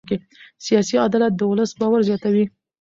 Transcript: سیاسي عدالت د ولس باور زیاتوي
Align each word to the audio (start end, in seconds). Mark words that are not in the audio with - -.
سیاسي 0.65 0.95
عدالت 1.05 1.33
د 1.35 1.41
ولس 1.51 1.71
باور 1.79 2.01
زیاتوي 2.09 2.45